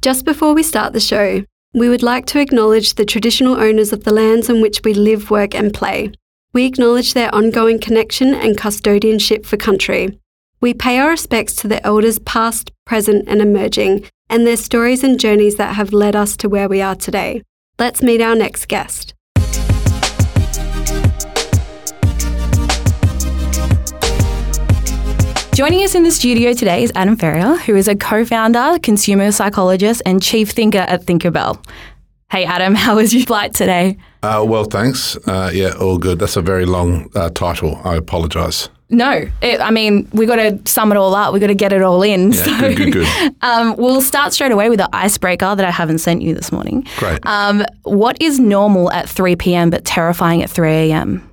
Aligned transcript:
Just 0.00 0.24
before 0.24 0.54
we 0.54 0.62
start 0.62 0.92
the 0.92 1.00
show, 1.00 1.44
we 1.74 1.88
would 1.88 2.04
like 2.04 2.24
to 2.26 2.40
acknowledge 2.40 2.94
the 2.94 3.04
traditional 3.04 3.56
owners 3.56 3.92
of 3.92 4.04
the 4.04 4.14
lands 4.14 4.48
on 4.48 4.60
which 4.60 4.80
we 4.84 4.94
live, 4.94 5.28
work, 5.28 5.56
and 5.56 5.74
play. 5.74 6.12
We 6.52 6.66
acknowledge 6.66 7.14
their 7.14 7.34
ongoing 7.34 7.80
connection 7.80 8.32
and 8.32 8.56
custodianship 8.56 9.44
for 9.44 9.56
country. 9.56 10.18
We 10.60 10.72
pay 10.72 10.98
our 10.98 11.10
respects 11.10 11.56
to 11.56 11.68
the 11.68 11.84
elders 11.84 12.20
past, 12.20 12.70
present, 12.86 13.28
and 13.28 13.40
emerging, 13.40 14.08
and 14.30 14.46
their 14.46 14.56
stories 14.56 15.02
and 15.02 15.18
journeys 15.18 15.56
that 15.56 15.74
have 15.74 15.92
led 15.92 16.14
us 16.14 16.36
to 16.38 16.48
where 16.48 16.68
we 16.68 16.80
are 16.80 16.96
today. 16.96 17.42
Let's 17.78 18.00
meet 18.00 18.20
our 18.20 18.36
next 18.36 18.66
guest. 18.68 19.14
Joining 25.58 25.82
us 25.82 25.96
in 25.96 26.04
the 26.04 26.12
studio 26.12 26.52
today 26.52 26.84
is 26.84 26.92
Adam 26.94 27.16
Ferrier, 27.16 27.56
who 27.56 27.74
is 27.74 27.88
a 27.88 27.96
co 27.96 28.24
founder, 28.24 28.78
consumer 28.80 29.32
psychologist, 29.32 30.00
and 30.06 30.22
chief 30.22 30.50
thinker 30.50 30.78
at 30.78 31.04
Thinkerbell. 31.04 31.60
Hey, 32.30 32.44
Adam, 32.44 32.74
how 32.76 32.94
was 32.94 33.12
your 33.12 33.26
flight 33.26 33.54
today? 33.54 33.98
Uh, 34.22 34.44
well, 34.46 34.62
thanks. 34.62 35.16
Uh, 35.26 35.50
yeah, 35.52 35.72
all 35.72 35.98
good. 35.98 36.20
That's 36.20 36.36
a 36.36 36.42
very 36.42 36.64
long 36.64 37.10
uh, 37.16 37.30
title. 37.30 37.80
I 37.82 37.96
apologise. 37.96 38.68
No, 38.88 39.28
it, 39.42 39.60
I 39.60 39.72
mean, 39.72 40.08
we 40.12 40.26
got 40.26 40.36
to 40.36 40.60
sum 40.64 40.92
it 40.92 40.96
all 40.96 41.12
up. 41.12 41.34
We 41.34 41.40
got 41.40 41.48
to 41.48 41.56
get 41.56 41.72
it 41.72 41.82
all 41.82 42.04
in. 42.04 42.30
Yeah, 42.30 42.42
so, 42.44 42.60
good, 42.60 42.76
good, 42.76 42.92
good. 42.92 43.34
Um, 43.42 43.74
we'll 43.76 44.00
start 44.00 44.32
straight 44.32 44.52
away 44.52 44.70
with 44.70 44.78
the 44.78 44.88
icebreaker 44.92 45.56
that 45.56 45.64
I 45.64 45.72
haven't 45.72 45.98
sent 45.98 46.22
you 46.22 46.36
this 46.36 46.52
morning. 46.52 46.86
Great. 46.98 47.18
Um, 47.26 47.64
what 47.82 48.22
is 48.22 48.38
normal 48.38 48.92
at 48.92 49.08
3 49.08 49.34
p.m. 49.34 49.70
but 49.70 49.84
terrifying 49.84 50.40
at 50.40 50.50
3 50.50 50.70
a.m.? 50.70 51.28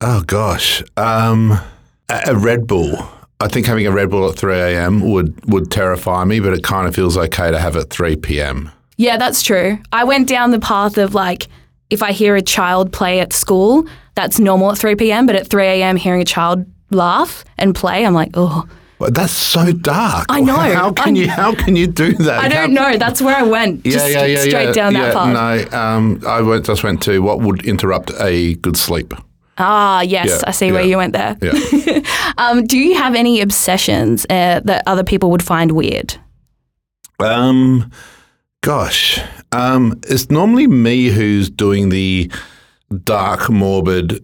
Oh, 0.00 0.22
gosh. 0.22 0.82
Um, 0.96 1.60
a, 2.08 2.22
a 2.28 2.34
Red 2.34 2.66
Bull. 2.66 3.10
I 3.38 3.48
think 3.48 3.66
having 3.66 3.86
a 3.86 3.92
Red 3.92 4.08
Bull 4.10 4.28
at 4.30 4.36
3 4.36 4.54
a.m. 4.54 5.00
would, 5.10 5.52
would 5.52 5.70
terrify 5.70 6.24
me, 6.24 6.40
but 6.40 6.54
it 6.54 6.62
kind 6.62 6.88
of 6.88 6.94
feels 6.94 7.18
okay 7.18 7.50
to 7.50 7.58
have 7.58 7.76
at 7.76 7.90
3 7.90 8.16
p.m. 8.16 8.70
Yeah, 8.96 9.18
that's 9.18 9.42
true. 9.42 9.78
I 9.92 10.04
went 10.04 10.26
down 10.26 10.52
the 10.52 10.58
path 10.58 10.96
of 10.96 11.14
like, 11.14 11.48
if 11.90 12.02
I 12.02 12.12
hear 12.12 12.34
a 12.34 12.42
child 12.42 12.94
play 12.94 13.20
at 13.20 13.34
school, 13.34 13.86
that's 14.14 14.40
normal 14.40 14.72
at 14.72 14.78
3 14.78 14.96
p.m., 14.96 15.26
but 15.26 15.36
at 15.36 15.48
3 15.48 15.66
a.m., 15.66 15.96
hearing 15.96 16.22
a 16.22 16.24
child 16.24 16.64
laugh 16.90 17.44
and 17.58 17.74
play, 17.74 18.06
I'm 18.06 18.14
like, 18.14 18.30
oh. 18.34 18.66
Well, 18.98 19.10
that's 19.10 19.32
so 19.32 19.70
dark. 19.70 20.24
I 20.30 20.40
know. 20.40 20.54
How 20.54 20.90
can 20.90 21.14
I, 21.14 21.20
you? 21.20 21.28
How 21.28 21.54
can 21.54 21.76
you 21.76 21.86
do 21.86 22.14
that? 22.14 22.38
I 22.42 22.48
don't 22.48 22.74
how, 22.74 22.90
know. 22.92 22.96
That's 22.96 23.20
where 23.20 23.36
I 23.36 23.42
went. 23.42 23.84
Yeah, 23.84 23.92
just 23.92 24.10
yeah, 24.10 24.24
yeah, 24.24 24.38
straight 24.38 24.64
yeah, 24.68 24.72
down 24.72 24.94
yeah, 24.94 25.02
that 25.02 25.14
path. 25.14 25.70
No, 25.70 25.78
um, 25.78 26.22
I 26.26 26.40
went, 26.40 26.64
just 26.64 26.82
went 26.82 27.02
to 27.02 27.20
what 27.20 27.40
would 27.40 27.66
interrupt 27.66 28.10
a 28.18 28.54
good 28.54 28.78
sleep. 28.78 29.12
Ah, 29.58 30.02
yes, 30.02 30.28
Yeah, 30.28 30.38
I 30.46 30.50
see 30.50 30.66
yeah. 30.66 30.72
where 30.72 30.84
you 30.84 30.96
went 30.96 31.12
there. 31.12 31.36
Yeah. 31.42 32.00
Um, 32.38 32.66
do 32.66 32.76
you 32.78 32.94
have 32.96 33.14
any 33.14 33.40
obsessions 33.40 34.26
uh, 34.28 34.60
that 34.64 34.82
other 34.86 35.02
people 35.04 35.30
would 35.30 35.42
find 35.42 35.72
weird? 35.72 36.16
Um, 37.18 37.90
gosh, 38.60 39.18
um, 39.52 39.98
it's 40.06 40.28
normally 40.30 40.66
me 40.66 41.06
who's 41.06 41.48
doing 41.48 41.88
the 41.88 42.30
dark, 43.04 43.48
morbid, 43.48 44.22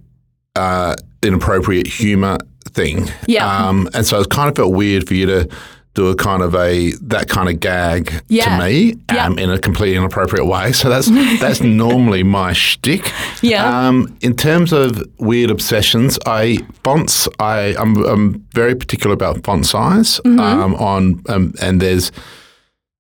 uh, 0.57 0.95
inappropriate 1.23 1.87
humor 1.87 2.37
thing. 2.69 3.09
Yeah. 3.27 3.47
Um, 3.69 3.89
and 3.95 4.05
so 4.07 4.21
it 4.21 4.29
kind 4.29 4.51
of 4.51 4.57
felt 4.57 4.75
weird 4.75 5.09
for 5.09 5.15
you 5.15 5.25
to 5.27 5.49
do 5.95 6.09
a 6.09 6.17
kind 6.17 6.43
of 6.43 6.55
a 6.55 6.93
that 7.03 7.29
kind 7.29 7.49
of 7.51 7.61
gag 7.61 8.23
Yeah. 8.29 8.57
to 8.59 8.65
me 8.65 8.95
Yeah. 9.13 9.27
um, 9.27 9.39
in 9.39 9.51
a 9.51 9.59
completely 9.59 9.97
inappropriate 9.97 10.47
way. 10.47 10.73
So 10.73 10.89
that's 10.89 11.09
that's 11.41 11.61
normally 11.61 12.23
my 12.23 12.53
shtick. 12.55 13.13
Yeah. 13.43 13.89
Um, 13.89 14.17
in 14.23 14.35
terms 14.35 14.73
of 14.73 15.03
weird 15.19 15.51
obsessions, 15.51 16.19
I 16.27 16.59
fonts. 16.83 17.29
I 17.39 17.75
I'm, 17.79 17.97
I'm 18.05 18.47
very 18.55 18.75
particular 18.75 19.13
about 19.15 19.45
font 19.45 19.67
size. 19.67 20.19
Mm-hmm. 20.25 20.41
Um, 20.41 20.75
on 20.77 21.23
um, 21.29 21.53
and 21.61 21.81
there's 21.81 22.11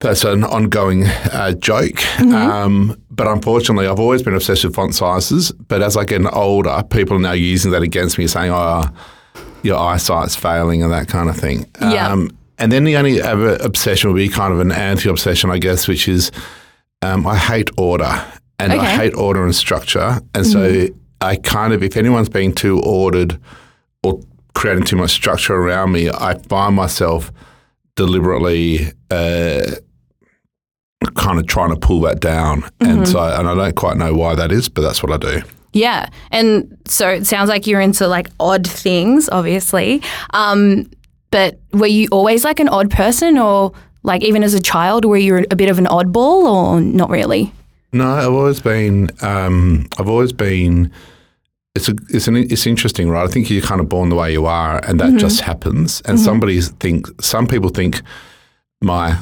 that's 0.00 0.24
an 0.24 0.42
ongoing 0.44 1.04
uh, 1.06 1.52
joke. 1.52 1.94
Mm-hmm. 2.18 2.34
Um, 2.34 3.00
but 3.10 3.28
unfortunately, 3.28 3.86
I've 3.86 4.00
always 4.00 4.20
been 4.22 4.34
obsessed 4.34 4.64
with 4.64 4.74
font 4.74 4.94
sizes. 4.94 5.52
But 5.52 5.80
as 5.80 5.96
I 5.96 6.04
get 6.04 6.20
older, 6.34 6.82
people 6.90 7.16
are 7.16 7.20
now 7.20 7.32
using 7.32 7.70
that 7.70 7.82
against 7.82 8.18
me, 8.18 8.26
saying, 8.26 8.50
"Oh, 8.52 8.82
your 9.62 9.78
eyesight's 9.78 10.34
failing," 10.36 10.82
and 10.82 10.92
that 10.92 11.08
kind 11.08 11.30
of 11.30 11.36
thing. 11.36 11.66
Yeah. 11.80 12.08
Um, 12.08 12.30
and 12.62 12.70
then 12.70 12.84
the 12.84 12.96
only 12.96 13.20
other 13.20 13.56
obsession 13.56 14.12
would 14.12 14.16
be 14.16 14.28
kind 14.28 14.52
of 14.52 14.60
an 14.60 14.70
anti-obsession, 14.70 15.50
I 15.50 15.58
guess, 15.58 15.88
which 15.88 16.06
is 16.06 16.30
um, 17.02 17.26
I 17.26 17.36
hate 17.36 17.70
order, 17.76 18.24
and 18.60 18.72
I 18.72 18.84
hate 18.96 19.14
order 19.14 19.44
and 19.44 19.52
structure. 19.52 20.20
And 20.32 20.46
so 20.46 20.86
I 21.20 21.36
kind 21.36 21.72
of, 21.72 21.82
if 21.82 21.96
anyone's 21.96 22.28
being 22.28 22.54
too 22.54 22.80
ordered 22.80 23.36
or 24.04 24.20
creating 24.54 24.84
too 24.84 24.94
much 24.94 25.10
structure 25.10 25.54
around 25.54 25.90
me, 25.90 26.08
I 26.08 26.38
find 26.38 26.76
myself 26.76 27.32
deliberately 27.96 28.92
uh, 29.10 29.72
kind 31.16 31.40
of 31.40 31.48
trying 31.48 31.70
to 31.70 31.76
pull 31.76 32.02
that 32.02 32.20
down. 32.20 32.62
And 32.78 33.08
so, 33.08 33.18
and 33.18 33.48
I 33.48 33.56
don't 33.56 33.74
quite 33.74 33.96
know 33.96 34.14
why 34.14 34.36
that 34.36 34.52
is, 34.52 34.68
but 34.68 34.82
that's 34.82 35.02
what 35.02 35.10
I 35.10 35.16
do. 35.16 35.42
Yeah. 35.72 36.08
And 36.30 36.78
so 36.86 37.08
it 37.08 37.26
sounds 37.26 37.48
like 37.48 37.66
you're 37.66 37.80
into 37.80 38.06
like 38.06 38.28
odd 38.38 38.68
things, 38.68 39.28
obviously. 39.32 40.00
Um, 40.32 40.88
but 41.32 41.58
were 41.72 41.88
you 41.88 42.06
always 42.12 42.44
like 42.44 42.60
an 42.60 42.68
odd 42.68 42.90
person 42.90 43.36
or 43.36 43.72
like 44.04 44.22
even 44.22 44.44
as 44.44 44.54
a 44.54 44.60
child, 44.60 45.04
were 45.04 45.16
you 45.16 45.44
a 45.50 45.56
bit 45.56 45.68
of 45.68 45.78
an 45.78 45.86
oddball 45.86 46.44
or 46.44 46.80
not 46.80 47.10
really? 47.10 47.52
No, 47.92 48.08
I've 48.08 48.32
always 48.32 48.60
been. 48.60 49.10
Um, 49.20 49.88
I've 49.98 50.08
always 50.08 50.32
been. 50.32 50.92
It's 51.74 51.88
a, 51.88 51.94
it's 52.10 52.28
an, 52.28 52.36
it's 52.36 52.66
interesting, 52.66 53.08
right? 53.08 53.24
I 53.24 53.32
think 53.32 53.48
you're 53.50 53.62
kind 53.62 53.80
of 53.80 53.88
born 53.88 54.10
the 54.10 54.14
way 54.14 54.30
you 54.30 54.44
are, 54.46 54.78
and 54.84 55.00
that 55.00 55.16
just 55.18 55.40
happens. 55.40 56.02
And 56.02 56.20
somebody 56.20 56.60
think 56.60 57.06
some 57.20 57.46
people 57.46 57.70
think 57.70 58.02
my 58.82 59.18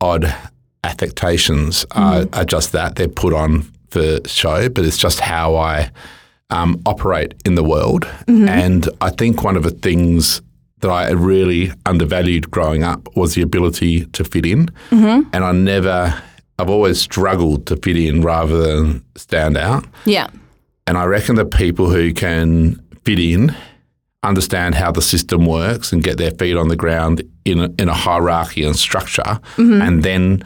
odd 0.00 0.34
affectations 0.82 1.86
are, 1.92 2.26
are 2.32 2.44
just 2.44 2.72
that 2.72 2.96
they're 2.96 3.06
put 3.06 3.32
on 3.32 3.62
for 3.90 4.18
show, 4.26 4.68
but 4.68 4.84
it's 4.84 4.98
just 4.98 5.20
how 5.20 5.54
I 5.54 5.92
um, 6.50 6.82
operate 6.86 7.34
in 7.44 7.54
the 7.54 7.62
world. 7.62 8.04
And 8.48 8.88
I 9.00 9.10
think 9.10 9.44
one 9.44 9.56
of 9.56 9.62
the 9.62 9.70
things 9.70 10.42
that 10.82 10.90
I 10.90 11.10
really 11.10 11.72
undervalued 11.86 12.50
growing 12.50 12.82
up 12.82 13.08
was 13.16 13.34
the 13.34 13.42
ability 13.42 14.04
to 14.06 14.24
fit 14.24 14.44
in, 14.44 14.66
mm-hmm. 14.90 15.28
and 15.32 15.44
I 15.44 15.52
never. 15.52 16.22
I've 16.58 16.68
always 16.68 17.00
struggled 17.00 17.66
to 17.68 17.76
fit 17.76 17.96
in 17.96 18.22
rather 18.22 18.56
than 18.58 19.04
stand 19.16 19.56
out. 19.56 19.84
Yeah. 20.04 20.28
And 20.86 20.98
I 20.98 21.04
reckon 21.04 21.34
the 21.36 21.46
people 21.46 21.90
who 21.90 22.12
can 22.12 22.80
fit 23.04 23.18
in, 23.18 23.56
understand 24.22 24.74
how 24.74 24.92
the 24.92 25.02
system 25.02 25.46
works, 25.46 25.92
and 25.92 26.04
get 26.04 26.18
their 26.18 26.30
feet 26.32 26.56
on 26.56 26.68
the 26.68 26.76
ground 26.76 27.22
in 27.44 27.60
a, 27.60 27.70
in 27.78 27.88
a 27.88 27.94
hierarchy 27.94 28.64
and 28.64 28.76
structure, 28.76 29.22
mm-hmm. 29.56 29.80
and 29.80 30.02
then 30.02 30.44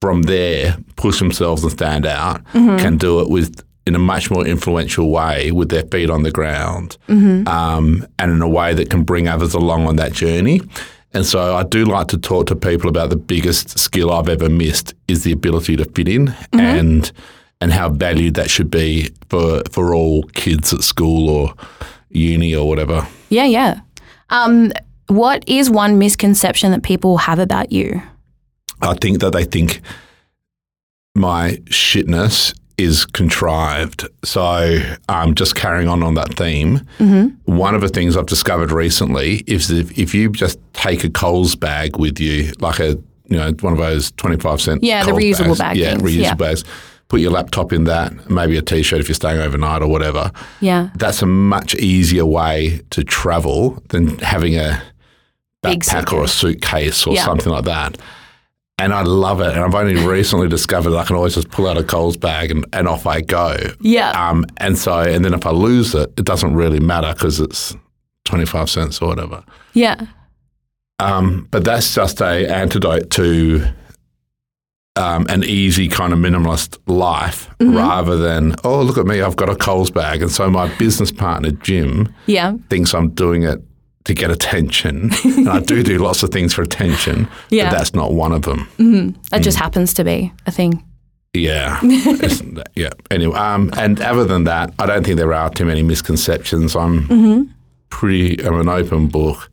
from 0.00 0.22
there 0.22 0.76
push 0.96 1.18
themselves 1.18 1.62
and 1.62 1.72
stand 1.72 2.06
out, 2.06 2.42
mm-hmm. 2.52 2.76
can 2.78 2.96
do 2.96 3.20
it 3.20 3.28
with 3.28 3.62
in 3.88 3.94
a 3.94 3.98
much 3.98 4.30
more 4.30 4.46
influential 4.46 5.10
way 5.10 5.50
with 5.50 5.70
their 5.70 5.82
feet 5.84 6.10
on 6.10 6.22
the 6.22 6.30
ground, 6.30 6.96
um, 7.08 8.06
and 8.18 8.30
in 8.30 8.42
a 8.42 8.48
way 8.48 8.74
that 8.74 8.90
can 8.90 9.02
bring 9.02 9.26
others 9.26 9.54
along 9.54 9.86
on 9.86 9.96
that 9.96 10.12
journey. 10.12 10.60
And 11.14 11.24
so 11.24 11.56
I 11.56 11.62
do 11.64 11.84
like 11.86 12.08
to 12.08 12.18
talk 12.18 12.46
to 12.48 12.54
people 12.54 12.90
about 12.90 13.08
the 13.08 13.16
biggest 13.16 13.78
skill 13.78 14.12
I've 14.12 14.28
ever 14.28 14.50
missed 14.50 14.94
is 15.08 15.24
the 15.24 15.32
ability 15.32 15.76
to 15.76 15.84
fit 15.86 16.06
in 16.08 16.34
and 16.52 17.10
and 17.60 17.72
how 17.72 17.88
valued 17.88 18.34
that 18.34 18.50
should 18.50 18.70
be 18.70 19.10
for 19.30 19.62
for 19.70 19.94
all 19.94 20.22
kids 20.34 20.72
at 20.72 20.82
school 20.84 21.28
or 21.30 21.54
uni 22.10 22.54
or 22.54 22.68
whatever. 22.68 23.08
Yeah, 23.30 23.46
yeah. 23.46 23.80
Um, 24.30 24.70
what 25.08 25.42
is 25.48 25.70
one 25.70 25.98
misconception 25.98 26.70
that 26.72 26.82
people 26.82 27.16
have 27.16 27.38
about 27.38 27.72
you? 27.72 28.02
I 28.82 28.94
think 28.94 29.20
that 29.20 29.32
they 29.32 29.44
think 29.44 29.80
my 31.14 31.58
shitness 31.70 32.54
is 32.78 33.04
contrived. 33.04 34.06
So, 34.24 34.78
um, 35.08 35.34
just 35.34 35.54
carrying 35.54 35.88
on 35.88 36.02
on 36.02 36.14
that 36.14 36.34
theme, 36.34 36.78
one 37.44 37.74
of 37.74 37.80
the 37.80 37.88
things 37.88 38.16
I've 38.16 38.26
discovered 38.26 38.70
recently 38.72 39.38
is 39.46 39.70
if, 39.70 39.98
if 39.98 40.14
you 40.14 40.30
just 40.30 40.58
take 40.72 41.04
a 41.04 41.10
Coles 41.10 41.56
bag 41.56 41.96
with 41.98 42.18
you, 42.20 42.52
like 42.60 42.78
a 42.78 42.90
you 43.30 43.36
know 43.36 43.52
one 43.60 43.72
of 43.74 43.78
those 43.78 44.10
twenty 44.12 44.38
five 44.38 44.60
cent 44.60 44.82
Yeah, 44.82 45.04
the 45.04 45.12
reusable 45.12 45.48
bags, 45.48 45.58
bag 45.58 45.76
yeah, 45.76 45.90
things, 45.90 46.02
reusable 46.02 46.22
yeah. 46.22 46.34
bags. 46.34 46.64
Put 47.08 47.20
your 47.20 47.30
laptop 47.30 47.72
in 47.72 47.84
that, 47.84 48.28
maybe 48.28 48.58
a 48.58 48.62
t-shirt 48.62 49.00
if 49.00 49.08
you're 49.08 49.14
staying 49.14 49.40
overnight 49.40 49.80
or 49.80 49.88
whatever. 49.88 50.30
Yeah. 50.60 50.90
That's 50.94 51.22
a 51.22 51.26
much 51.26 51.74
easier 51.76 52.26
way 52.26 52.82
to 52.90 53.02
travel 53.02 53.82
than 53.88 54.18
having 54.18 54.56
a 54.56 54.82
backpack 55.64 56.12
or 56.12 56.24
a 56.24 56.28
suitcase 56.28 57.06
or 57.06 57.14
Yeah. 57.14 57.24
something 57.24 57.50
like 57.50 57.64
that. 57.64 57.96
And 58.80 58.94
I 58.94 59.02
love 59.02 59.40
it. 59.40 59.48
And 59.54 59.58
I've 59.64 59.74
only 59.74 59.96
recently 59.96 60.48
discovered 60.48 60.90
that 60.90 60.98
I 60.98 61.04
can 61.04 61.16
always 61.16 61.34
just 61.34 61.50
pull 61.50 61.66
out 61.66 61.76
a 61.76 61.82
Coles 61.82 62.16
bag 62.16 62.50
and, 62.52 62.64
and 62.72 62.86
off 62.86 63.06
I 63.06 63.20
go. 63.22 63.56
Yeah. 63.80 64.10
Um, 64.12 64.46
and 64.58 64.78
so, 64.78 65.00
and 65.00 65.24
then 65.24 65.34
if 65.34 65.44
I 65.46 65.50
lose 65.50 65.94
it, 65.96 66.12
it 66.16 66.24
doesn't 66.24 66.54
really 66.54 66.78
matter 66.78 67.12
because 67.12 67.40
it's 67.40 67.76
25 68.26 68.70
cents 68.70 69.02
or 69.02 69.08
whatever. 69.08 69.42
yeah. 69.74 70.06
Um, 71.00 71.46
but 71.52 71.64
that's 71.64 71.94
just 71.94 72.20
a 72.20 72.48
antidote 72.52 73.10
to 73.12 73.64
um, 74.96 75.26
an 75.28 75.44
easy 75.44 75.86
kind 75.88 76.12
of 76.12 76.18
minimalist 76.18 76.76
life 76.88 77.48
rather 77.60 78.16
than, 78.16 78.56
oh, 78.64 78.82
look 78.82 78.98
at 78.98 79.06
me, 79.06 79.20
I've 79.22 79.36
got 79.36 79.48
a 79.48 79.54
Coles 79.54 79.92
bag. 79.92 80.22
And 80.22 80.30
so 80.30 80.50
my 80.50 80.66
business 80.76 81.12
partner, 81.12 81.52
Jim, 81.52 82.12
Yeah. 82.26 82.54
thinks 82.68 82.94
I'm 82.94 83.10
doing 83.10 83.44
it 83.44 83.62
to 84.08 84.14
get 84.14 84.30
attention, 84.30 85.10
and 85.24 85.48
I 85.48 85.60
do 85.60 85.82
do 85.84 85.98
lots 85.98 86.22
of 86.24 86.30
things 86.30 86.52
for 86.52 86.62
attention, 86.62 87.28
Yeah. 87.50 87.70
but 87.70 87.78
that's 87.78 87.94
not 87.94 88.12
one 88.12 88.32
of 88.32 88.42
them. 88.42 88.66
That 89.30 89.42
just 89.42 89.58
happens 89.58 89.94
to 89.94 90.04
be 90.04 90.32
a 90.46 90.50
thing. 90.50 90.82
Yeah, 91.34 91.78
yeah. 92.74 92.88
Anyway, 93.10 93.36
um, 93.36 93.70
and 93.76 94.00
other 94.00 94.24
than 94.24 94.44
that, 94.44 94.72
I 94.78 94.86
don't 94.86 95.04
think 95.04 95.18
there 95.18 95.32
are 95.34 95.50
too 95.50 95.66
many 95.66 95.82
misconceptions. 95.82 96.74
I'm 96.74 97.54
pretty. 97.90 98.42
I'm 98.44 98.58
an 98.58 98.68
open 98.68 99.08
book. 99.08 99.50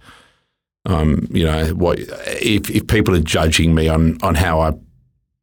Um, 0.85 1.27
you 1.31 1.43
know, 1.43 1.67
what 1.75 1.99
if 1.99 2.69
if 2.69 2.87
people 2.87 3.13
are 3.15 3.19
judging 3.19 3.75
me 3.75 3.89
on 3.89 4.17
on 4.23 4.35
how 4.35 4.61
I 4.61 4.71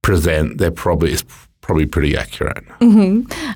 present, 0.00 0.56
they're 0.58 0.70
probably 0.70 1.12
it's 1.12 1.24
probably 1.60 1.86
pretty 1.86 2.16
accurate. 2.16 2.64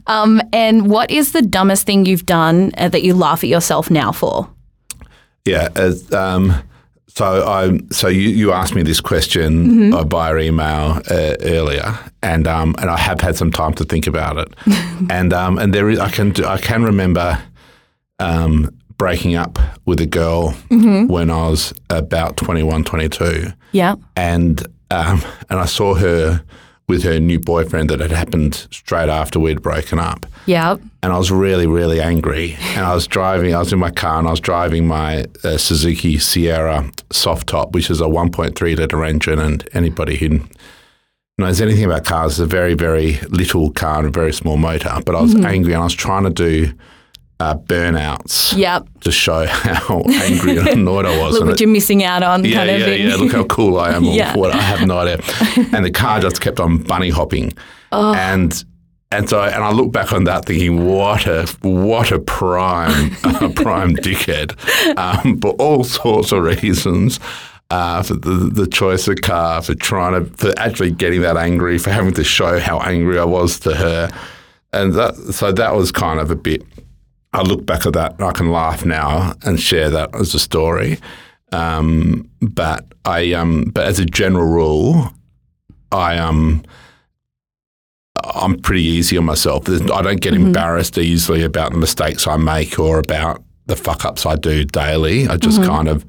Um, 0.07 0.41
and 0.53 0.89
what 0.91 1.11
is 1.11 1.33
the 1.33 1.43
dumbest 1.43 1.87
thing 1.87 2.05
you've 2.07 2.27
done 2.27 2.73
uh, 2.77 2.89
that 2.91 3.03
you 3.03 3.15
laugh 3.15 3.43
at 3.43 3.49
yourself 3.49 3.91
now 3.91 4.13
for? 4.13 4.49
Yeah. 5.47 5.69
As, 5.77 6.13
um, 6.13 6.55
so 7.09 7.25
I 7.49 7.79
so 7.91 8.09
you, 8.09 8.29
you 8.29 8.53
asked 8.53 8.75
me 8.75 8.83
this 8.83 9.01
question 9.01 9.93
uh, 9.95 10.05
via 10.05 10.37
email 10.39 11.01
uh, 11.11 11.35
earlier, 11.41 11.99
and 12.23 12.47
um, 12.47 12.75
and 12.79 12.91
I 12.91 12.99
have 12.99 13.21
had 13.23 13.37
some 13.37 13.51
time 13.51 13.73
to 13.75 13.85
think 13.85 14.07
about 14.07 14.37
it, 14.37 14.53
and 15.11 15.33
um, 15.33 15.59
and 15.59 15.73
there 15.73 15.89
is 15.89 15.99
I 15.99 16.11
can 16.11 16.33
I 16.45 16.59
can 16.59 16.83
remember 16.85 17.39
um, 18.19 18.69
breaking 18.99 19.35
up 19.35 19.59
with 19.87 20.01
a 20.01 20.07
girl 20.07 20.55
when 21.09 21.31
I 21.31 21.49
was 21.49 21.73
about 21.91 22.37
21, 22.39 22.85
22 22.85 23.53
Yeah. 23.73 23.97
and 24.17 24.67
um, 24.91 25.23
and 25.51 25.59
I 25.61 25.67
saw 25.67 25.95
her 25.95 26.43
with 26.89 27.03
her 27.03 27.19
new 27.19 27.39
boyfriend 27.41 27.91
that 27.91 28.01
had 28.01 28.13
happened 28.13 28.55
straight 28.71 29.09
after 29.09 29.41
we'd 29.41 29.61
broken 29.61 29.99
up 29.99 30.25
Yeah. 30.47 30.77
and 31.03 31.13
I 31.13 31.19
was 31.19 31.31
really, 31.33 31.67
really 31.67 32.01
angry. 32.01 32.57
And 32.77 32.87
I 32.87 32.95
was 32.95 33.07
driving, 33.09 33.55
I 33.55 33.59
was 33.59 33.73
in 33.73 33.79
my 33.81 33.91
car 33.91 34.19
and 34.21 34.29
I 34.29 34.31
was 34.31 34.41
driving 34.41 34.87
my 34.87 35.25
uh, 35.43 35.57
Suzuki 35.59 36.19
Sierra 36.19 36.91
soft 37.11 37.49
top, 37.49 37.73
which 37.73 37.91
is 37.91 38.01
a 38.01 38.05
1.3 38.05 38.79
litre 38.79 39.05
engine. 39.05 39.39
And 39.41 39.69
anybody 39.73 40.17
who 40.17 40.41
knows 41.39 41.61
anything 41.61 41.85
about 41.85 42.05
cars, 42.05 42.33
it's 42.35 42.39
a 42.41 42.47
very, 42.47 42.75
very 42.75 43.19
little 43.31 43.73
car 43.73 43.99
and 43.99 44.07
a 44.07 44.11
very 44.11 44.33
small 44.33 44.57
motor. 44.57 45.01
But 45.05 45.17
I 45.17 45.23
was 45.23 45.35
angry 45.35 45.73
and 45.73 45.81
I 45.83 45.87
was 45.87 45.95
trying 45.95 46.23
to 46.25 46.31
do 46.31 46.73
uh, 47.39 47.55
burnouts 47.55 48.57
Yep. 48.57 48.87
to 49.01 49.11
show 49.13 49.47
how 49.47 50.01
angry 50.23 50.57
and 50.57 50.69
annoyed 50.69 51.07
I 51.07 51.19
was. 51.21 51.35
Look 51.35 51.45
what 51.45 51.53
it- 51.55 51.61
you're 51.61 51.71
missing 51.71 52.03
out 52.05 52.23
on, 52.23 52.45
yeah, 52.45 52.57
kind 52.57 52.71
yeah, 52.71 52.85
thing. 52.85 53.09
yeah. 53.09 53.17
Look 53.17 53.33
how 53.33 53.45
cool 53.57 53.79
I 53.79 53.91
am. 53.93 54.05
Yeah. 54.05 54.37
what 54.37 54.53
I 54.55 54.61
have 54.61 54.87
no 54.87 54.99
idea. 54.99 55.19
And 55.75 55.85
the 55.85 55.91
car 55.91 56.21
just 56.21 56.41
kept 56.41 56.61
on 56.61 56.79
bunny 56.79 57.11
hopping. 57.11 57.53
Oh. 57.93 58.15
And 58.15 58.65
and 59.13 59.29
so 59.29 59.41
and 59.43 59.63
I 59.63 59.71
look 59.71 59.93
back 59.93 60.13
on 60.13 60.25
that 60.25 60.47
thinking, 60.47 60.87
what 60.87 61.27
a 61.27 61.47
what 61.63 62.11
a 62.11 62.19
prime 62.19 63.13
uh, 63.25 63.51
prime 63.55 63.95
dickhead, 63.97 64.53
um, 64.99 65.39
for 65.41 65.51
all 65.53 65.85
sorts 65.85 66.33
of 66.33 66.43
reasons. 66.43 67.21
Uh, 67.69 68.01
for 68.01 68.15
the, 68.15 68.31
the 68.31 68.65
choice 68.69 69.09
of 69.09 69.21
car, 69.23 69.61
for 69.61 69.75
trying 69.75 70.13
to, 70.15 70.31
for 70.37 70.55
actually 70.57 70.93
getting 70.93 71.23
that 71.23 71.37
angry, 71.37 71.79
for 71.79 71.91
having 71.91 72.15
to 72.15 72.23
show 72.23 72.61
how 72.61 72.79
angry 72.79 73.19
I 73.19 73.25
was 73.25 73.59
to 73.61 73.75
her, 73.75 74.09
and 74.73 74.93
that, 74.95 75.17
so 75.17 75.51
that 75.51 75.75
was 75.75 75.91
kind 75.91 76.21
of 76.21 76.31
a 76.31 76.37
bit. 76.37 76.63
I 77.37 77.43
look 77.43 77.67
back 77.67 77.85
at 77.85 77.93
that 77.93 78.15
and 78.15 78.25
I 78.25 78.33
can 78.33 78.51
laugh 78.51 78.85
now 78.87 79.35
and 79.43 79.61
share 79.61 79.91
that 79.91 80.15
as 80.15 80.35
a 80.35 80.39
story. 80.39 80.99
Um, 81.53 82.31
but 82.41 82.87
I, 83.05 83.35
um, 83.35 83.71
but 83.75 83.85
as 83.85 83.99
a 83.99 84.07
general 84.07 84.47
rule, 84.47 85.13
I 85.93 86.17
um, 86.17 86.65
I'm 88.25 88.59
pretty 88.59 88.83
easy 88.83 89.19
on 89.19 89.25
myself. 89.25 89.69
I 89.69 90.03
don't 90.03 90.21
get 90.21 90.33
embarrassed 90.33 90.97
easily 90.97 91.43
about 91.43 91.73
the 91.73 91.79
mistakes 91.79 92.27
I 92.27 92.37
make 92.39 92.79
or 92.79 92.99
about 92.99 93.45
the 93.67 93.77
fuck 93.77 94.05
ups 94.05 94.25
I 94.25 94.37
do 94.37 94.65
daily. 94.65 95.29
I 95.29 95.37
just 95.37 95.63
kind 95.63 95.89
of 95.89 96.07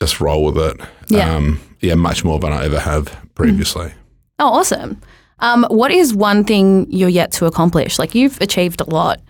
just 0.00 0.20
roll 0.20 0.44
with 0.44 0.58
it. 0.58 0.80
Yeah. 1.08 1.34
Um, 1.34 1.60
yeah, 1.80 1.94
much 1.94 2.24
more 2.24 2.38
than 2.38 2.52
I 2.52 2.64
ever 2.64 2.78
have 2.78 3.16
previously. 3.34 3.92
Oh, 4.38 4.48
awesome. 4.48 5.00
Um, 5.40 5.66
what 5.68 5.90
is 5.90 6.14
one 6.14 6.44
thing 6.44 6.86
you're 6.90 7.08
yet 7.08 7.32
to 7.32 7.46
accomplish? 7.46 7.98
Like 7.98 8.14
you've 8.14 8.40
achieved 8.40 8.80
a 8.80 8.88
lot. 8.88 9.20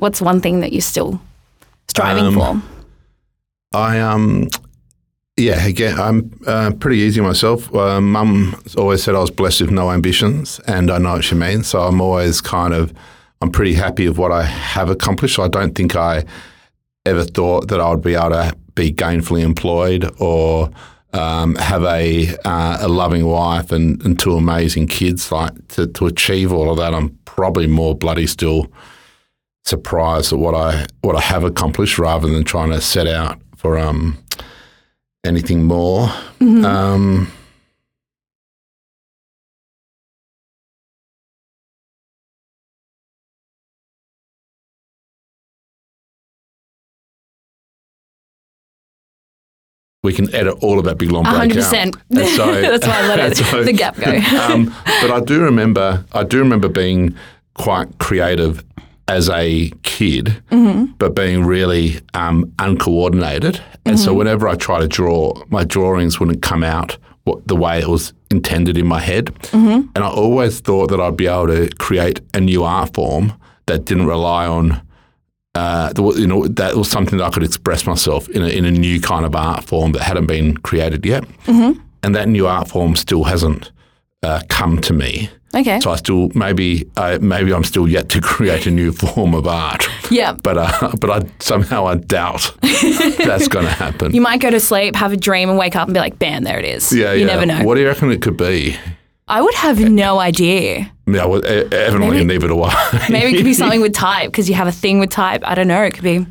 What's 0.00 0.20
one 0.22 0.40
thing 0.40 0.60
that 0.60 0.72
you're 0.72 0.80
still 0.80 1.20
striving 1.88 2.24
Um, 2.24 2.34
for? 2.34 2.62
I 3.78 4.00
um 4.00 4.48
yeah 5.36 5.64
again 5.66 5.98
I'm 6.00 6.32
uh, 6.46 6.72
pretty 6.80 6.98
easy 6.98 7.20
myself. 7.20 7.72
Uh, 7.74 8.00
Mum 8.00 8.60
always 8.76 9.02
said 9.02 9.14
I 9.14 9.20
was 9.20 9.30
blessed 9.30 9.60
with 9.60 9.70
no 9.70 9.90
ambitions, 9.90 10.58
and 10.66 10.90
I 10.90 10.98
know 10.98 11.12
what 11.12 11.24
she 11.24 11.34
means. 11.34 11.68
So 11.68 11.82
I'm 11.82 12.00
always 12.00 12.40
kind 12.40 12.72
of 12.74 12.92
I'm 13.42 13.50
pretty 13.50 13.74
happy 13.74 14.08
with 14.08 14.18
what 14.18 14.32
I 14.32 14.42
have 14.44 14.88
accomplished. 14.90 15.38
I 15.38 15.48
don't 15.48 15.74
think 15.74 15.94
I 15.96 16.24
ever 17.06 17.24
thought 17.24 17.68
that 17.68 17.80
I 17.80 17.90
would 17.90 18.02
be 18.02 18.14
able 18.14 18.30
to 18.30 18.54
be 18.74 18.92
gainfully 18.92 19.42
employed 19.42 20.10
or 20.18 20.70
um, 21.12 21.56
have 21.56 21.84
a 21.84 22.28
uh, 22.44 22.78
a 22.80 22.88
loving 22.88 23.26
wife 23.26 23.70
and, 23.70 24.00
and 24.04 24.18
two 24.18 24.34
amazing 24.36 24.86
kids. 24.86 25.30
Like 25.30 25.52
to, 25.68 25.86
to 25.86 26.06
achieve 26.06 26.52
all 26.52 26.70
of 26.70 26.78
that, 26.78 26.94
I'm 26.94 27.10
probably 27.26 27.66
more 27.66 27.94
bloody 27.94 28.26
still 28.26 28.66
surprised 29.64 30.32
at 30.32 30.38
what 30.38 30.54
I 30.54 30.86
what 31.02 31.16
I 31.16 31.20
have 31.20 31.44
accomplished 31.44 31.98
rather 31.98 32.28
than 32.28 32.44
trying 32.44 32.70
to 32.70 32.80
set 32.80 33.06
out 33.06 33.40
for 33.56 33.78
um 33.78 34.18
anything 35.24 35.64
more. 35.64 36.10
Um, 36.40 37.30
we 50.02 50.12
can 50.14 50.34
edit 50.34 50.56
all 50.62 50.78
of 50.78 50.84
that 50.86 50.96
big 50.98 51.10
long 51.10 51.24
break 51.24 51.36
hundred 51.36 51.58
out. 51.58 51.64
percent. 51.64 51.96
And 52.10 52.28
so- 52.28 52.52
That's 52.60 52.86
why 52.86 53.00
I 53.02 53.06
let 53.08 53.32
it 53.32 53.36
so- 53.44 53.64
the 53.64 53.72
gap 53.72 53.96
go. 53.96 54.10
um, 54.40 54.74
but 55.02 55.10
I 55.10 55.20
do 55.20 55.42
remember, 55.42 56.04
I 56.12 56.24
do 56.24 56.38
remember 56.38 56.68
being 56.68 57.14
quite 57.54 57.98
creative 57.98 58.64
as 59.10 59.28
a 59.28 59.70
kid, 59.82 60.26
Mm-hmm. 60.50 60.92
but 60.98 61.14
being 61.14 61.44
really 61.44 62.00
um, 62.14 62.52
uncoordinated. 62.58 63.60
And 63.84 63.98
so 63.98 64.14
whenever 64.14 64.46
I 64.48 64.54
try 64.54 64.78
to 64.80 64.88
draw, 64.88 65.34
my 65.48 65.64
drawings 65.64 66.18
wouldn't 66.20 66.42
come 66.42 66.62
out 66.62 66.96
what, 67.24 67.46
the 67.48 67.56
way 67.56 67.80
it 67.80 67.88
was 67.88 68.12
intended 68.30 68.76
in 68.78 68.86
my 68.86 69.00
head. 69.00 69.26
Mm-hmm. 69.52 69.88
And 69.94 69.98
I 70.04 70.08
always 70.08 70.60
thought 70.60 70.90
that 70.90 71.00
I'd 71.00 71.16
be 71.16 71.26
able 71.26 71.48
to 71.48 71.68
create 71.78 72.20
a 72.34 72.40
new 72.40 72.62
art 72.64 72.94
form 72.94 73.32
that 73.66 73.84
didn't 73.84 74.06
rely 74.06 74.46
on. 74.46 74.80
Uh, 75.56 75.92
you 76.16 76.26
know 76.28 76.46
that 76.46 76.76
was 76.76 76.88
something 76.88 77.18
that 77.18 77.24
I 77.24 77.30
could 77.30 77.42
express 77.42 77.84
myself 77.84 78.28
in 78.28 78.42
a, 78.42 78.46
in 78.48 78.64
a 78.64 78.70
new 78.70 79.00
kind 79.00 79.24
of 79.26 79.34
art 79.34 79.64
form 79.64 79.90
that 79.92 80.02
hadn't 80.02 80.26
been 80.26 80.56
created 80.58 81.04
yet, 81.04 81.24
Mm-hmm. 81.46 81.80
and 82.04 82.14
that 82.14 82.28
new 82.28 82.46
art 82.46 82.68
form 82.68 82.94
still 82.94 83.24
hasn't 83.24 83.72
uh, 84.22 84.42
come 84.48 84.80
to 84.82 84.92
me. 84.92 85.30
Okay. 85.54 85.80
So 85.80 85.90
I 85.90 85.96
still 85.96 86.30
maybe 86.34 86.88
uh, 86.96 87.18
maybe 87.20 87.52
I'm 87.52 87.64
still 87.64 87.88
yet 87.88 88.08
to 88.10 88.20
create 88.32 88.66
a 88.66 88.70
new 88.70 88.92
form 88.92 89.34
of 89.34 89.46
art, 89.48 89.88
Yeah. 90.10 90.32
but 90.42 90.56
uh, 90.58 90.92
but 91.00 91.10
I 91.10 91.28
somehow 91.40 91.86
I 91.86 91.96
doubt 91.96 92.54
that's 92.60 93.48
going 93.48 93.64
to 93.64 93.72
happen. 93.72 94.14
You 94.14 94.20
might 94.20 94.40
go 94.40 94.50
to 94.50 94.60
sleep, 94.60 94.94
have 94.94 95.12
a 95.12 95.16
dream, 95.16 95.48
and 95.48 95.58
wake 95.58 95.74
up 95.74 95.88
and 95.88 95.94
be 95.94 96.00
like, 96.00 96.18
"Bam, 96.18 96.44
there 96.44 96.58
it 96.58 96.64
is." 96.64 96.92
yeah, 96.92 97.12
you 97.12 97.20
yeah. 97.26 97.26
never 97.26 97.46
know. 97.46 97.64
What 97.64 97.74
do 97.74 97.80
you 97.80 97.88
reckon 97.88 98.10
it 98.12 98.22
could 98.22 98.36
be? 98.36 98.76
I 99.26 99.42
would 99.42 99.54
have 99.54 99.78
no 99.78 100.18
idea. 100.18 100.92
Yeah, 101.06 101.24
well, 101.26 101.44
evidently 101.44 102.24
neither 102.24 102.48
do 102.48 102.62
I. 102.64 103.06
Maybe 103.10 103.32
it 103.32 103.36
could 103.36 103.44
be 103.44 103.54
something 103.54 103.80
with 103.80 103.94
type 104.08 104.30
because 104.30 104.48
you 104.48 104.54
have 104.56 104.66
a 104.68 104.72
thing 104.72 104.98
with 105.00 105.10
type. 105.10 105.42
I 105.44 105.54
don't 105.54 105.68
know. 105.68 105.82
It 105.82 105.94
could 105.94 106.04
be 106.04 106.26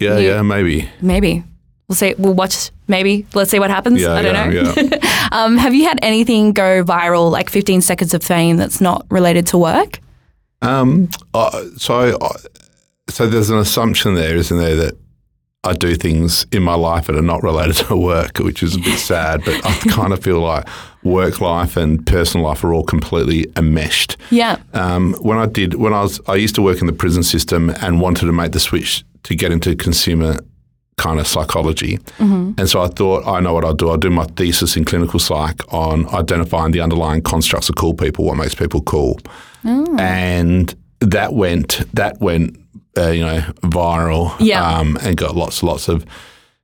yeah, 0.00 0.18
yeah, 0.18 0.42
maybe. 0.42 0.88
maybe. 1.00 1.44
We'll 1.88 1.96
see. 1.96 2.14
We'll 2.18 2.34
watch. 2.34 2.70
Maybe 2.88 3.26
let's 3.34 3.50
see 3.50 3.58
what 3.58 3.70
happens. 3.70 4.00
Yeah, 4.00 4.14
I 4.14 4.22
don't 4.22 4.34
yeah, 4.52 4.62
know. 4.62 4.74
yeah. 4.76 4.98
Um, 5.34 5.56
have 5.56 5.74
you 5.74 5.84
had 5.84 5.98
anything 6.00 6.52
go 6.52 6.84
viral, 6.84 7.28
like 7.28 7.50
15 7.50 7.80
seconds 7.80 8.14
of 8.14 8.22
fame, 8.22 8.56
that's 8.56 8.80
not 8.80 9.04
related 9.10 9.48
to 9.48 9.58
work? 9.58 9.98
Um, 10.62 11.10
uh, 11.34 11.64
so, 11.76 12.16
uh, 12.18 12.38
so 13.08 13.26
there's 13.26 13.50
an 13.50 13.58
assumption 13.58 14.14
there, 14.14 14.36
isn't 14.36 14.56
there, 14.56 14.76
that 14.76 14.96
I 15.64 15.72
do 15.72 15.96
things 15.96 16.46
in 16.52 16.62
my 16.62 16.74
life 16.74 17.08
that 17.08 17.16
are 17.16 17.22
not 17.22 17.42
related 17.42 17.76
to 17.88 17.96
work, 17.96 18.38
which 18.38 18.62
is 18.62 18.76
a 18.76 18.78
bit 18.78 18.96
sad. 19.00 19.42
But 19.44 19.66
I 19.66 19.74
kind 19.90 20.12
of 20.12 20.22
feel 20.22 20.38
like 20.38 20.68
work 21.02 21.40
life 21.40 21.76
and 21.76 22.06
personal 22.06 22.46
life 22.46 22.62
are 22.62 22.72
all 22.72 22.84
completely 22.84 23.50
enmeshed. 23.56 24.16
Yeah. 24.30 24.58
Um, 24.72 25.14
when 25.14 25.38
I 25.38 25.46
did, 25.46 25.74
when 25.74 25.92
I 25.92 26.02
was, 26.02 26.20
I 26.28 26.36
used 26.36 26.54
to 26.54 26.62
work 26.62 26.80
in 26.80 26.86
the 26.86 26.92
prison 26.92 27.24
system 27.24 27.70
and 27.80 28.00
wanted 28.00 28.26
to 28.26 28.32
make 28.32 28.52
the 28.52 28.60
switch 28.60 29.04
to 29.24 29.34
get 29.34 29.50
into 29.50 29.74
consumer 29.74 30.38
kind 30.96 31.18
of 31.20 31.26
psychology. 31.26 31.98
And 32.18 32.68
so 32.68 32.80
I 32.82 32.88
thought, 32.88 33.26
I 33.26 33.40
know 33.40 33.52
what 33.54 33.64
I'll 33.64 33.74
do. 33.74 33.90
I'll 33.90 33.96
do 33.96 34.10
my 34.10 34.24
thesis 34.36 34.76
in 34.76 34.84
clinical 34.84 35.18
psych 35.18 35.60
on 35.72 36.06
identifying 36.14 36.72
the 36.72 36.80
underlying 36.80 37.22
constructs 37.22 37.68
of 37.68 37.74
cool 37.76 37.94
people, 37.94 38.24
what 38.24 38.36
makes 38.36 38.54
people 38.54 38.80
cool. 38.82 39.18
And 39.98 40.74
that 41.00 41.34
went, 41.34 41.82
that 41.94 42.20
went, 42.20 42.56
uh, 42.96 43.08
you 43.08 43.24
know, 43.24 43.40
viral 43.64 44.34
Yeah. 44.38 44.78
um, 44.78 44.98
and 45.02 45.16
got 45.16 45.34
lots, 45.36 45.62
lots 45.62 45.88
of 45.88 46.04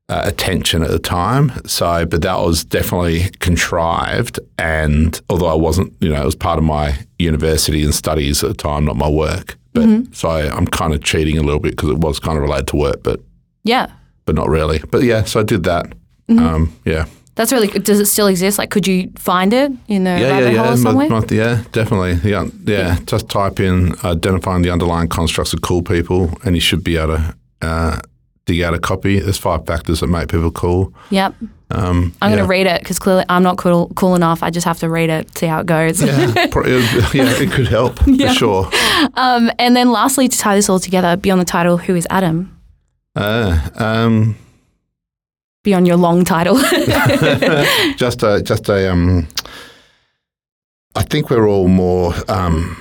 uh, 0.09 0.23
attention 0.25 0.83
at 0.83 0.91
the 0.91 0.99
time. 0.99 1.53
So, 1.67 2.05
but 2.07 2.23
that 2.23 2.37
was 2.39 2.65
definitely 2.65 3.31
contrived. 3.41 4.39
And 4.59 5.21
although 5.31 5.47
I 5.47 5.55
wasn't, 5.55 5.93
you 6.01 6.09
know, 6.09 6.21
it 6.21 6.25
was 6.25 6.35
part 6.37 6.59
of 6.59 6.65
my 6.65 6.99
university 7.19 7.83
and 7.85 7.95
studies 7.95 8.43
at 8.43 8.49
the 8.49 8.55
time, 8.55 8.85
not 8.85 8.97
my 8.97 9.09
work. 9.09 9.57
But 9.73 9.89
so 10.13 10.29
I, 10.31 10.49
I'm 10.51 10.67
kind 10.67 10.93
of 10.95 11.03
cheating 11.05 11.39
a 11.39 11.43
little 11.43 11.61
bit 11.61 11.73
because 11.77 11.91
it 11.91 11.99
was 11.99 12.19
kind 12.19 12.37
of 12.37 12.43
related 12.43 12.67
to 12.69 12.77
work. 12.77 13.03
But 13.05 13.21
Yeah. 13.63 13.87
But 14.25 14.35
not 14.35 14.49
really. 14.49 14.81
But 14.91 15.03
yeah, 15.03 15.25
so 15.25 15.41
I 15.41 15.43
did 15.43 15.65
that. 15.65 15.87
Mm-hmm. 16.29 16.39
Um, 16.39 16.73
yeah. 16.85 17.07
That's 17.37 17.53
really 17.53 17.69
good. 17.69 17.85
Does 17.85 18.01
it 18.01 18.07
still 18.07 18.27
exist? 18.27 18.59
Like, 18.59 18.71
could 18.71 18.87
you 18.87 19.11
find 19.17 19.53
it 19.55 19.73
in 19.89 20.05
the 20.05 20.11
Yeah, 20.11 20.19
yeah, 20.19 20.31
rabbit 20.31 20.53
yeah. 20.53 20.63
hole 20.63 20.71
Mo- 20.77 20.77
somewhere? 20.83 21.09
mo- 21.09 21.25
yeah, 21.31 21.63
definitely. 21.73 22.31
Yeah, 22.31 22.47
yeah. 22.67 22.99
Just 23.07 23.29
type 23.31 23.61
in 23.61 23.95
identifying 24.05 24.63
the 24.63 24.71
underlying 24.71 25.09
constructs 25.09 25.53
of 25.55 25.63
cool 25.63 25.83
people, 25.83 26.31
and 26.45 26.55
you 26.55 26.61
should 26.61 26.85
be 26.85 26.97
able 26.99 27.17
to 27.17 27.35
uh, 27.63 27.99
dig 28.47 28.61
out 28.63 28.75
a 28.75 28.79
copy. 28.79 29.21
There's 29.21 29.39
five 29.39 29.65
factors 29.65 30.01
that 30.01 30.09
make 30.09 30.29
people 30.29 30.51
cool. 30.51 30.93
Yep. 31.11 31.35
Um, 31.73 32.13
I'm 32.21 32.31
yeah. 32.31 32.37
going 32.37 32.47
to 32.47 32.51
read 32.51 32.67
it 32.67 32.81
because 32.83 32.99
clearly 32.99 33.25
I'm 33.29 33.45
not 33.45 33.57
cool, 33.57 33.91
cool 33.95 34.17
enough. 34.17 34.43
I 34.43 34.51
just 34.51 34.67
have 34.67 34.81
to 34.81 34.91
read 34.91 35.09
it, 35.09 35.39
see 35.39 35.47
how 35.47 35.61
it 35.61 35.67
goes. 35.67 36.03
Yeah, 36.03 36.19
yeah, 36.35 36.43
it 36.45 37.53
could 37.53 37.69
help 37.69 38.01
Yeah. 38.07 38.29
for 38.29 38.35
sure. 38.35 38.71
Um, 39.15 39.51
and 39.59 39.77
then 39.77 39.93
lastly, 39.93 40.29
to 40.29 40.37
tie 40.37 40.57
this 40.57 40.69
all 40.69 40.81
together, 40.81 41.17
beyond 41.17 41.41
the 41.41 41.45
title, 41.47 41.79
who 41.79 41.95
is 41.95 42.07
Adam? 42.11 42.55
Uh, 43.15 43.69
um, 43.77 44.37
Beyond 45.63 45.87
your 45.87 45.97
long 45.97 46.25
title. 46.25 46.59
just 47.97 48.23
a, 48.23 48.41
just 48.43 48.69
a. 48.71 48.91
Um, 48.91 49.29
I 50.95 51.03
think 51.03 51.29
we're 51.29 51.47
all 51.47 51.69
more. 51.69 52.15
Um, 52.29 52.77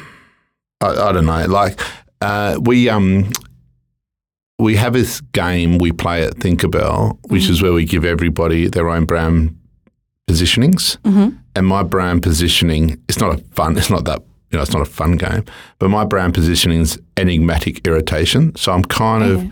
I, 0.80 0.88
I 0.88 1.12
don't 1.12 1.26
know. 1.26 1.46
Like 1.46 1.80
uh, 2.22 2.58
we 2.62 2.88
um, 2.88 3.32
we 4.60 4.78
have 4.78 4.94
this 4.94 5.20
game 5.34 5.78
we 5.78 5.92
play 5.92 6.24
at 6.24 6.36
Thinkerbell, 6.36 7.18
which 7.30 7.50
is 7.50 7.62
where 7.62 7.74
we 7.74 7.84
give 7.84 8.06
everybody 8.06 8.68
their 8.70 8.90
own 8.90 9.04
brand 9.06 9.58
positionings. 10.30 10.98
Mhm. 11.02 11.38
And 11.56 11.68
my 11.68 11.84
brand 11.84 12.24
positioning, 12.24 13.02
it's 13.10 13.20
not 13.20 13.36
a 13.38 13.44
fun. 13.56 13.78
It's 13.78 13.90
not 13.90 14.06
that. 14.06 14.22
You 14.52 14.58
know, 14.58 14.64
it's 14.64 14.74
not 14.74 14.82
a 14.82 14.86
fun 14.86 15.18
game. 15.18 15.44
But 15.80 15.90
my 15.90 16.06
brand 16.06 16.34
positioning 16.34 16.80
is 16.82 16.98
enigmatic 17.18 17.86
irritation. 17.86 18.56
So 18.56 18.72
I'm 18.72 18.84
kind 18.84 19.24
of 19.24 19.44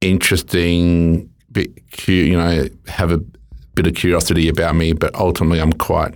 interesting, 0.00 1.28
bit 1.52 1.70
you 2.08 2.36
know, 2.36 2.68
have 2.86 3.12
a 3.12 3.18
bit 3.74 3.86
of 3.86 3.94
curiosity 3.94 4.48
about 4.48 4.74
me, 4.74 4.92
but 4.92 5.14
ultimately 5.14 5.60
I'm 5.60 5.72
quite 5.72 6.14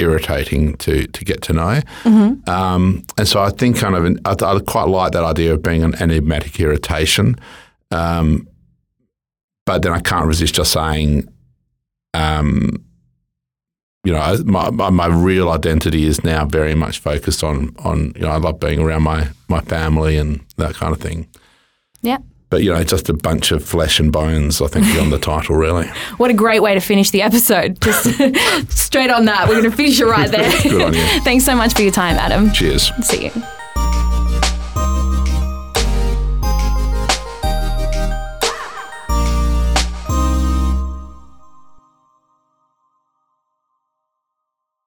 irritating 0.00 0.76
to 0.78 1.06
to 1.06 1.24
get 1.24 1.40
to 1.42 1.52
know. 1.52 1.80
Um, 2.48 3.04
and 3.16 3.28
so 3.28 3.40
I 3.40 3.50
think 3.50 3.78
kind 3.78 3.94
of, 3.94 4.04
an, 4.04 4.18
I, 4.24 4.34
I 4.42 4.58
quite 4.60 4.88
like 4.88 5.12
that 5.12 5.24
idea 5.24 5.54
of 5.54 5.62
being 5.62 5.82
an 5.84 5.94
enigmatic 6.02 6.58
irritation. 6.60 7.36
Um, 7.90 8.48
but 9.66 9.82
then 9.82 9.92
I 9.92 10.00
can't 10.00 10.26
resist 10.26 10.56
just 10.56 10.72
saying, 10.72 11.28
um, 12.12 12.84
you 14.04 14.12
know, 14.12 14.36
my, 14.44 14.70
my, 14.70 14.90
my 14.90 15.06
real 15.06 15.48
identity 15.50 16.04
is 16.04 16.22
now 16.22 16.44
very 16.44 16.74
much 16.74 16.98
focused 16.98 17.42
on, 17.42 17.74
on, 17.78 18.12
you 18.14 18.22
know, 18.22 18.28
I 18.28 18.36
love 18.36 18.60
being 18.60 18.80
around 18.80 19.04
my, 19.04 19.28
my 19.48 19.60
family 19.60 20.18
and 20.18 20.40
that 20.58 20.74
kind 20.74 20.92
of 20.92 21.00
thing. 21.00 21.28
yeah. 22.02 22.18
But, 22.50 22.62
you 22.62 22.72
know, 22.72 22.84
just 22.84 23.08
a 23.08 23.14
bunch 23.14 23.50
of 23.50 23.64
flesh 23.64 23.98
and 23.98 24.12
bones, 24.12 24.62
I 24.62 24.68
think, 24.68 24.86
beyond 24.86 25.12
the 25.12 25.18
title, 25.32 25.56
really. 25.56 25.88
What 26.18 26.30
a 26.30 26.34
great 26.34 26.60
way 26.62 26.74
to 26.74 26.80
finish 26.80 27.10
the 27.10 27.22
episode. 27.22 27.80
Just 27.80 28.04
straight 28.70 29.10
on 29.10 29.24
that. 29.24 29.48
We're 29.48 29.60
going 29.60 29.70
to 29.70 29.76
finish 29.76 30.00
it 30.00 30.06
right 30.06 30.30
there. 30.30 30.50
Good 30.62 30.80
on 30.80 30.94
you. 30.94 31.00
Thanks 31.22 31.44
so 31.44 31.56
much 31.56 31.74
for 31.74 31.82
your 31.82 31.92
time, 31.92 32.16
Adam. 32.16 32.52
Cheers. 32.52 32.92
See 33.02 33.24
you. 33.26 33.42